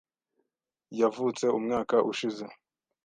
[0.99, 2.45] Yavutse umwaka ushize.